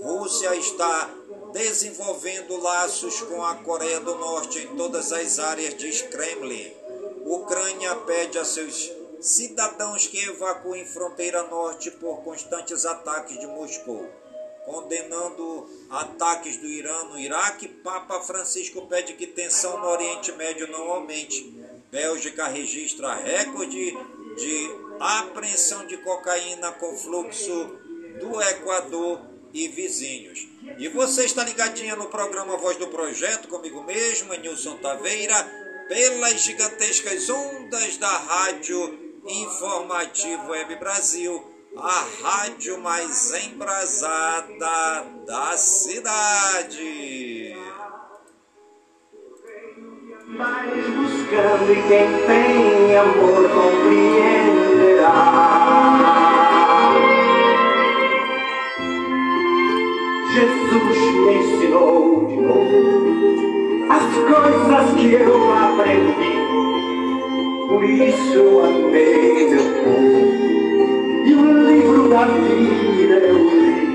[0.00, 1.10] Rússia está
[1.52, 6.72] desenvolvendo laços com a Coreia do Norte em todas as áreas de Kremlin.
[7.24, 8.90] Ucrânia pede a seus
[9.20, 14.08] cidadãos que evacuem fronteira norte por constantes ataques de Moscou
[14.66, 20.90] condenando ataques do Irã no Iraque, Papa Francisco pede que tensão no Oriente Médio não
[20.90, 21.54] aumente.
[21.90, 23.96] Bélgica registra recorde
[24.36, 27.78] de apreensão de cocaína com fluxo
[28.20, 29.20] do Equador
[29.54, 30.48] e vizinhos.
[30.78, 35.34] E você está ligadinha no programa Voz do Projeto, comigo mesmo, Nilson Taveira,
[35.88, 47.54] pelas gigantescas ondas da Rádio Informativo Web Brasil a rádio mais embrasada da cidade.
[50.26, 54.16] Mas buscando e quem tem amor compreenderá.
[60.32, 62.76] Jesus me ensinou de novo
[63.90, 66.36] as coisas que eu aprendi.
[67.68, 70.65] Por isso amei meu povo
[71.26, 73.86] e o livro da vida eu li.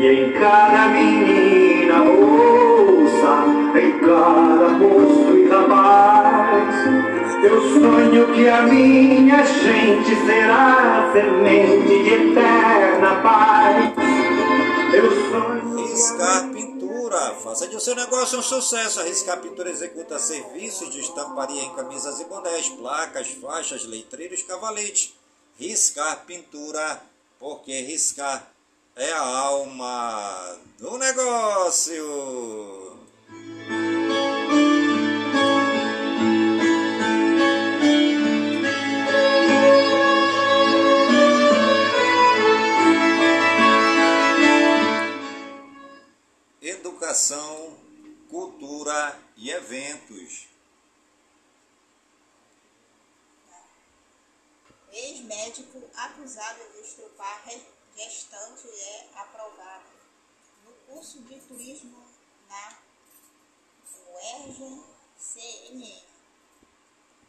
[0.00, 3.44] E em cada menina moça,
[3.78, 6.74] em cada moço e rapaz,
[7.44, 13.94] eu sonho que a minha gente será semente de eterna paz.
[14.92, 15.68] Eu sonho.
[16.52, 17.34] Pintura.
[17.42, 19.00] Faça de seu negócio um sucesso.
[19.00, 25.17] A Riscar Pintura executa serviços de estamparia em camisas e bonés, placas, faixas, letreiros, cavaletes
[25.58, 27.02] riscar pintura,
[27.38, 28.48] porque riscar
[28.94, 32.96] é a alma do negócio.
[46.62, 47.76] Educação,
[48.30, 50.57] cultura e eventos.
[55.00, 57.44] Ex-médico acusado de estrupar
[57.94, 59.86] gestante é aprovado.
[60.64, 62.04] No curso de turismo
[62.48, 62.78] na
[64.12, 66.04] UERJ-CNN.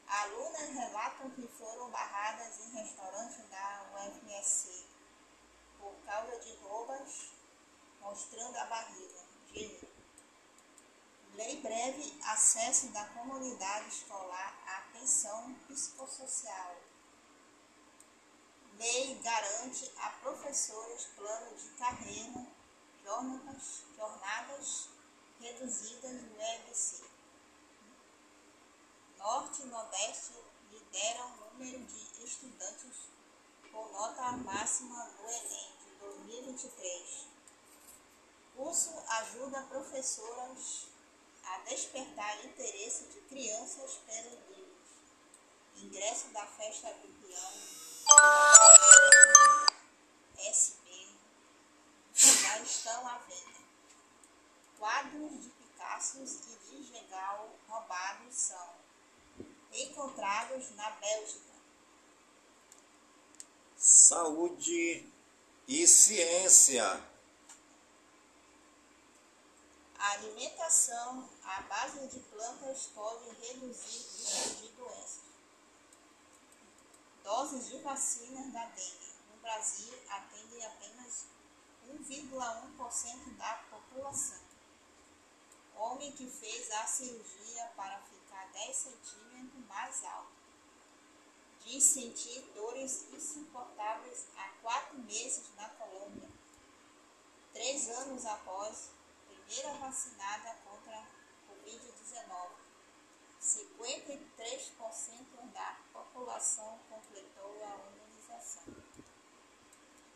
[0.07, 4.88] Alunas relatam que foram barradas em restaurante da UFSC
[5.78, 7.30] por causa de roubas,
[8.01, 9.20] mostrando a barriga.
[9.53, 9.80] De
[11.36, 16.88] lei breve acesso da comunidade escolar à pensão psicossocial.
[18.80, 22.47] Lei garante a professores plano de carreira,
[23.03, 24.89] jornadas, jornadas
[25.41, 27.03] reduzidas no EBC.
[29.17, 30.32] Norte e Nordeste
[30.71, 33.09] lideram o número de estudantes
[33.69, 37.27] com nota máxima do Enem de 2023.
[38.55, 40.88] Curso ajuda professoras
[41.43, 44.88] a despertar interesse de crianças pelos livros.
[45.75, 47.89] Ingresso da festa do piano
[50.38, 51.09] SB
[52.13, 53.59] já estão à venda.
[54.77, 58.73] Quadros de Picasso e de Gegal roubados são
[59.71, 61.49] encontrados na Bélgica.
[63.77, 65.09] Saúde
[65.67, 67.03] e ciência.
[69.97, 75.28] A alimentação à base de plantas pode reduzir o risco de doenças.
[77.30, 81.27] Doses de vacinas da dengue no Brasil atendem apenas
[81.88, 84.39] 1,1% da população.
[85.75, 90.32] Homem que fez a cirurgia para ficar 10 centímetros mais alto.
[91.63, 96.32] Diz sentir dores insuportáveis há quatro meses na Colômbia.
[97.53, 98.89] Três anos após
[99.27, 101.05] primeira vacinada contra a
[101.47, 102.49] Covid-19.
[103.39, 105.77] 53% da
[106.14, 108.64] população completou a imunização.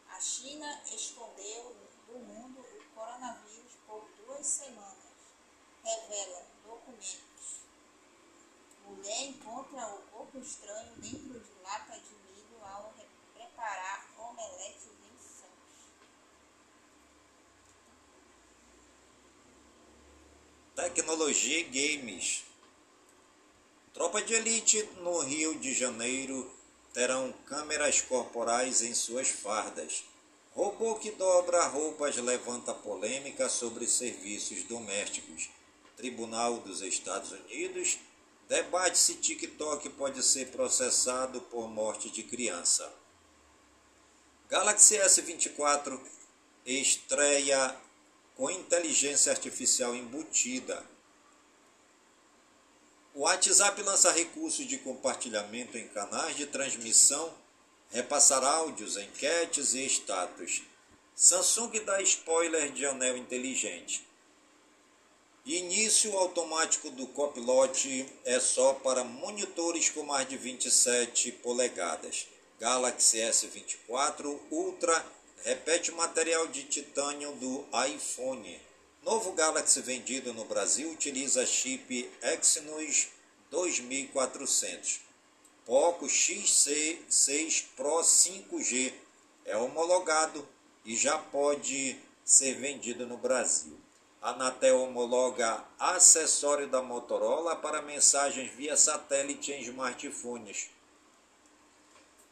[0.09, 1.75] A China escondeu
[2.07, 5.13] do mundo o coronavírus por duas semanas,
[5.83, 7.63] revela documentos.
[8.85, 15.17] Mulher encontra o corpo estranho dentro de lata de milho ao re- preparar omelete em
[15.17, 15.93] Santos.
[20.75, 22.43] Tecnologia e games.
[23.93, 26.51] Tropa de elite no Rio de Janeiro
[26.93, 30.03] terão câmeras corporais em suas fardas.
[30.51, 35.47] Robô que dobra roupas levanta polêmica sobre serviços domésticos.
[35.95, 37.99] Tribunal dos Estados Unidos
[38.49, 42.91] debate se TikTok pode ser processado por morte de criança.
[44.49, 45.99] Galaxy S24
[46.65, 47.79] estreia
[48.35, 50.83] com inteligência artificial embutida.
[53.15, 57.31] O WhatsApp lança recursos de compartilhamento em canais de transmissão,
[57.91, 60.63] repassar áudios, enquetes e status.
[61.15, 64.03] Samsung dá spoiler de anel inteligente.
[65.45, 72.27] Início automático do Copilot é só para monitores com mais de 27 polegadas.
[72.59, 75.05] Galaxy S24 Ultra
[75.43, 78.59] repete material de titânio do iPhone.
[79.03, 83.09] Novo Galaxy vendido no Brasil utiliza chip Exynos
[83.51, 85.01] 2400.
[85.65, 88.93] Poco XC6 Pro 5G
[89.43, 90.47] é homologado
[90.85, 93.77] e já pode ser vendido no Brasil.
[94.21, 100.69] A Anatel homologa acessório da Motorola para mensagens via satélite em smartphones.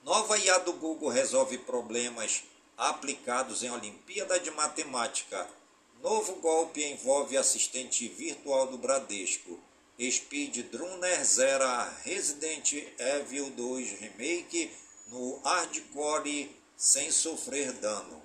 [0.03, 2.43] Nova IA do Google resolve problemas
[2.77, 5.49] aplicados em Olimpíada de Matemática.
[6.01, 9.59] Novo golpe envolve assistente virtual do Bradesco.
[9.99, 14.71] Speed Drunner zera Resident Evil 2 Remake
[15.09, 18.19] no hardcore sem sofrer dano.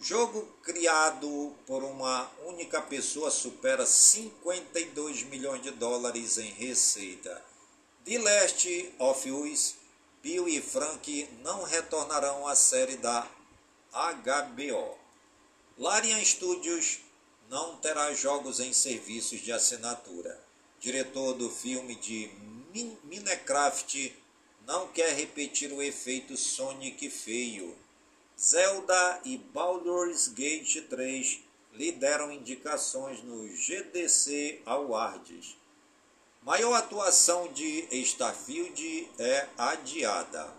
[0.00, 7.44] Jogo criado por uma única pessoa supera 52 milhões de dólares em receita.
[8.06, 9.74] The Last of Us,
[10.22, 13.28] Bill e Frank não retornarão à série da
[13.92, 15.05] HBO.
[15.78, 17.00] Larian Studios
[17.50, 20.40] não terá jogos em serviços de assinatura.
[20.80, 22.30] Diretor do filme de
[22.74, 24.14] Min- Minecraft
[24.66, 27.76] não quer repetir o efeito Sonic feio.
[28.38, 31.40] Zelda e Baldur's Gate 3
[31.74, 35.56] lideram indicações no GDC Awards.
[36.42, 40.52] Maior atuação de Starfield é adiada.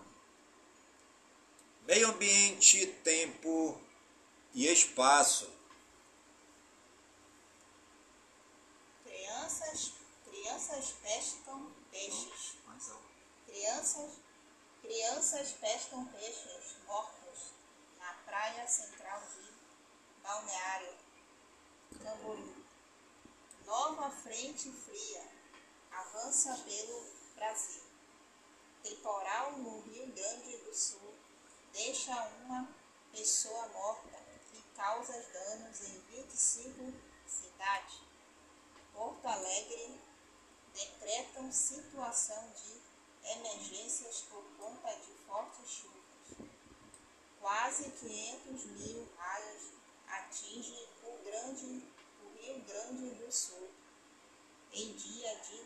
[1.87, 3.79] Meio ambiente, tempo
[4.53, 5.51] e espaço.
[9.03, 9.93] Crianças,
[10.25, 12.57] crianças pescam peixes.
[13.45, 14.11] Crianças,
[14.81, 17.51] crianças pescam peixes mortos
[17.99, 19.51] na praia central de
[20.21, 20.93] Balneário
[22.03, 22.65] Camboriú.
[23.65, 25.27] Nova frente fria
[25.91, 27.83] avança pelo Brasil.
[28.83, 31.15] Temporal no Rio Grande do Sul
[31.73, 32.13] deixa
[32.45, 32.69] uma
[33.11, 34.06] pessoa morta
[34.77, 36.93] causa danos em 25
[37.25, 37.99] cidades.
[38.93, 39.99] Porto Alegre
[40.73, 42.79] decretam situação de
[43.31, 46.47] emergências por conta de fortes chuvas.
[47.41, 49.63] Quase 500 mil raios
[50.07, 51.83] atingem o, grande,
[52.23, 53.69] o Rio Grande do Sul
[54.71, 55.65] em dia de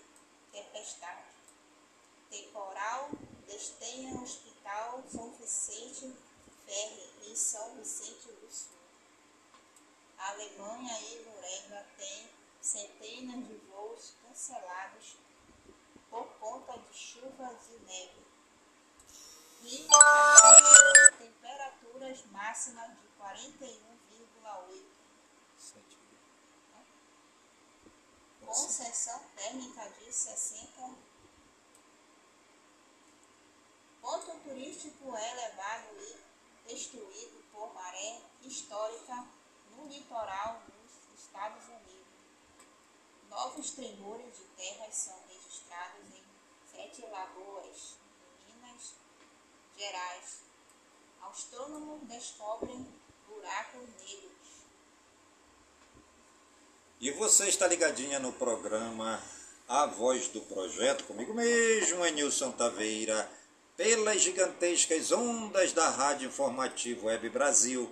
[0.51, 1.31] tempestade.
[2.29, 3.09] Temporal
[3.45, 6.15] despenha o Hospital São Vicente
[6.65, 8.80] Ferre em São Vicente do Sul.
[10.21, 12.29] A Alemanha e Noruega têm
[12.61, 15.17] centenas de voos cancelados
[16.11, 18.21] por conta de chuvas e neve.
[19.63, 19.87] E
[21.17, 24.85] temperaturas máximas de 41,8.
[28.45, 30.95] Com sensação térmica de 60.
[33.99, 36.21] Ponto turístico é levado e
[36.67, 39.40] destruído por maré histórica
[39.81, 42.01] no litoral dos Estados Unidos.
[43.29, 46.23] Novos tremores de terras são registrados em
[46.71, 47.95] Sete Lagoas,
[48.47, 48.93] Minas
[49.77, 50.41] Gerais.
[51.21, 52.85] Astrônomos descobrem
[53.27, 54.31] buracos negros.
[56.99, 59.21] E você está ligadinha no programa
[59.67, 63.29] A Voz do Projeto, comigo mesmo, Enilson Taveira,
[63.77, 67.91] pelas gigantescas ondas da Rádio Informativo Web Brasil,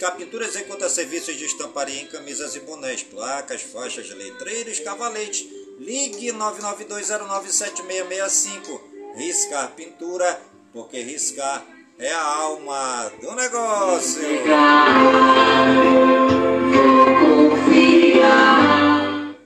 [0.00, 5.46] Arriscar Pintura executa serviços de estamparia em camisas e bonés, placas, faixas, letreiros, cavaletes.
[5.78, 8.80] Ligue 992097665.
[9.14, 10.40] Riscar Pintura,
[10.72, 11.66] porque riscar
[11.98, 14.22] é a alma do negócio.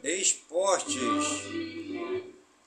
[0.05, 1.03] Esportes.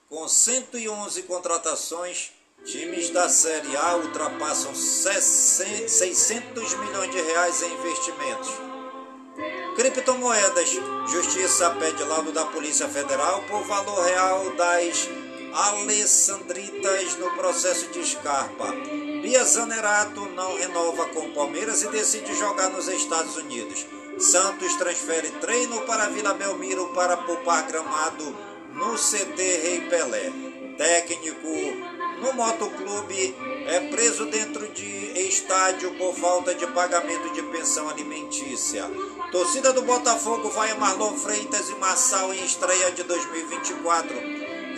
[0.09, 2.33] Com 111 contratações,
[2.67, 8.51] times da Série A ultrapassam 600 milhões de reais em investimentos.
[9.77, 10.77] Criptomoedas.
[11.07, 15.07] Justiça pede laudo da Polícia Federal por valor real das
[15.53, 18.73] alessandritas no processo de Scarpa.
[19.21, 23.85] Bia Zanerato não renova com o Palmeiras e decide jogar nos Estados Unidos.
[24.19, 28.35] Santos transfere treino para Vila Belmiro para poupar gramado
[28.73, 30.33] no CT Rei Pelé.
[30.77, 31.47] Técnico
[32.21, 33.35] no motoclube
[33.67, 38.89] é preso dentro de estádio por falta de pagamento de pensão alimentícia.
[39.31, 44.15] Torcida do Botafogo vai a Marlon Freitas e Marçal em estreia de 2024.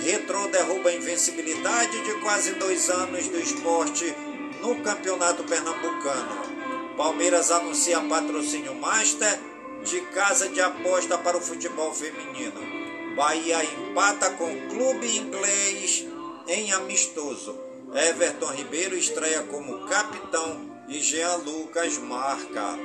[0.02, 4.14] Retrô derruba a invencibilidade de quase dois anos do esporte
[4.62, 6.96] no Campeonato Pernambucano.
[6.98, 9.40] Palmeiras anuncia patrocínio Master
[9.84, 13.16] de casa de aposta para o futebol feminino.
[13.16, 16.06] Bahia empata com o clube inglês
[16.50, 17.56] em amistoso.
[17.94, 22.78] Everton Ribeiro estreia como capitão e Jean Lucas marca.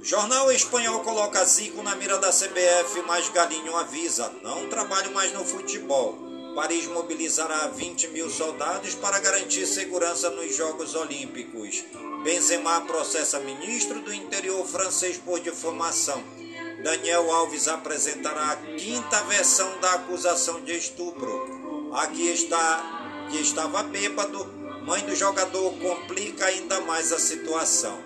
[0.00, 5.44] Jornal Espanhol coloca Zico na mira da CBF, mas Galinho avisa: não trabalho mais no
[5.44, 6.18] futebol.
[6.54, 11.84] Paris mobilizará 20 mil soldados para garantir segurança nos Jogos Olímpicos.
[12.22, 16.22] Benzema processa ministro do interior francês por difamação.
[16.84, 21.61] Daniel Alves apresentará a quinta versão da acusação de estupro.
[21.92, 24.46] Aqui está que estava bêbado,
[24.86, 27.98] mãe do jogador complica ainda mais a situação.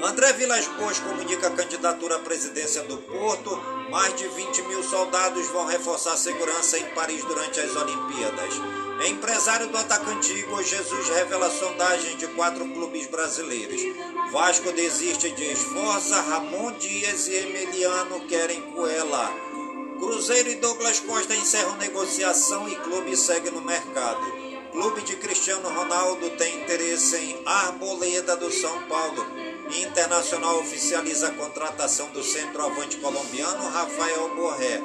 [0.00, 3.50] André Vilas Boas comunica a candidatura à presidência do Porto.
[3.90, 8.54] Mais de 20 mil soldados vão reforçar a segurança em Paris durante as Olimpíadas.
[9.08, 13.80] Empresário do atacante Igor Jesus revela sondagens de quatro clubes brasileiros.
[14.30, 19.49] Vasco desiste de Esforça, Ramon Dias e Emiliano querem Coela.
[20.00, 24.32] Cruzeiro e Douglas Costa encerram negociação e clube segue no mercado.
[24.72, 29.26] Clube de Cristiano Ronaldo tem interesse em Arboleda do São Paulo.
[29.82, 34.80] Internacional oficializa a contratação do centroavante colombiano Rafael Borré.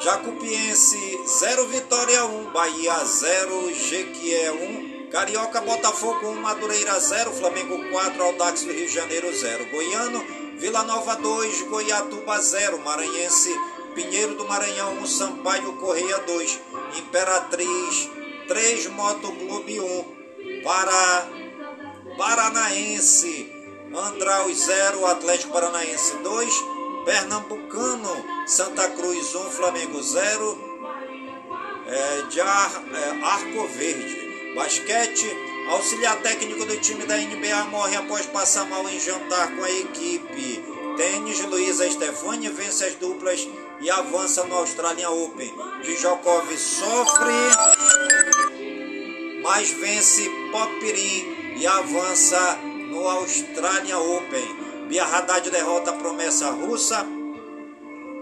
[0.00, 8.20] Jacupiense 0 Vitória 1, Bahia 0, Jequié 1, Carioca Botafogo 1, Madureira 0, Flamengo 4,
[8.20, 13.52] Audax do Rio de Janeiro 0, Goiano, Vila Nova 2, Goiatuba 0, Maranhense,
[13.96, 16.60] Pinheiro do Maranhão 1, Sampaio Correia 2,
[16.98, 18.08] Imperatriz
[18.46, 21.28] 3, Motoclube 1, para
[22.16, 23.52] Paranaense,
[23.92, 26.64] Andraus 0, Atlético Paranaense 2,
[27.06, 30.58] Pernambucano, Santa Cruz 1, Flamengo 0,
[31.88, 34.54] é, de Ar, é, Arco Verde.
[34.54, 35.26] Basquete,
[35.68, 40.64] auxiliar técnico do time da NBA morre após passar mal em jantar com a equipe.
[40.96, 43.48] Tênis, Luísa Stefani vence as duplas
[43.80, 45.52] e avança no Australian Open.
[45.82, 47.32] Djokov sofre,
[49.42, 52.58] mas vence Popirin e avança
[52.90, 54.86] no Australian Open.
[54.88, 57.06] Bia Haddad derrota a promessa russa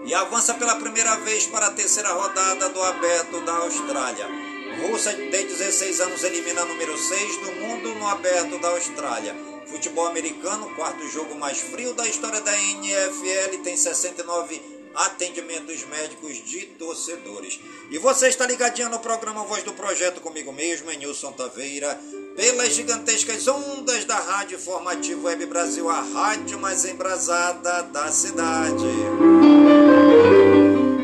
[0.05, 4.50] e avança pela primeira vez para a terceira rodada do Aberto da Austrália.
[4.79, 9.35] Rússia de 16 anos elimina número 6 do mundo no Aberto da Austrália.
[9.67, 14.61] Futebol americano, quarto jogo mais frio da história da NFL, tem 69
[14.95, 17.59] atendimentos médicos de torcedores.
[17.89, 21.99] E você está ligadinho no programa Voz do Projeto comigo mesmo, Nilson Taveira,
[22.35, 28.85] pelas gigantescas ondas da Rádio Informativo Web Brasil, a rádio mais embrasada da cidade.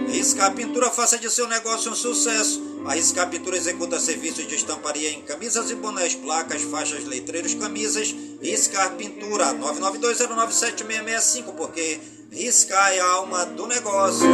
[0.10, 2.77] Riscar Pintura faça de seu negócio um sucesso.
[2.88, 8.16] A Riscar Pintura executa serviços de estamparia em camisas e bonés, placas, faixas, letreiros, camisas.
[8.42, 12.00] Riscar Pintura 992097665, porque
[12.32, 14.26] riscar é a alma do negócio.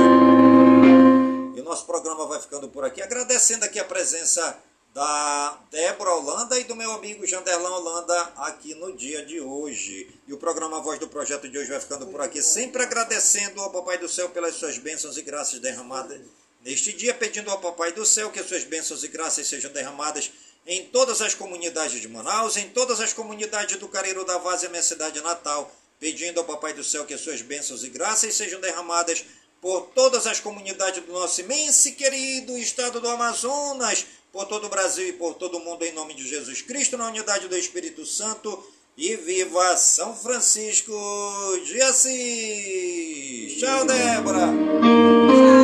[1.55, 4.55] E o nosso programa vai ficando por aqui, agradecendo aqui a presença
[4.93, 10.13] da Débora Holanda e do meu amigo Janderlan Holanda aqui no dia de hoje.
[10.27, 13.71] E o programa Voz do Projeto de hoje vai ficando por aqui, sempre agradecendo ao
[13.71, 16.21] Papai do Céu pelas suas bênçãos e graças derramadas
[16.64, 20.32] neste dia, pedindo ao Papai do Céu que as suas bênçãos e graças sejam derramadas
[20.66, 24.82] em todas as comunidades de Manaus, em todas as comunidades do Careiro da Vaz, minha
[24.82, 29.26] cidade natal, pedindo ao Papai do Céu que as suas bênçãos e graças sejam derramadas
[29.61, 34.70] por todas as comunidades do nosso imenso e querido estado do Amazonas, por todo o
[34.70, 38.05] Brasil e por todo o mundo, em nome de Jesus Cristo, na unidade do Espírito
[38.05, 38.61] Santo.
[38.95, 40.93] E viva São Francisco
[41.66, 43.59] de Assis!
[43.59, 45.62] Tchau, Débora!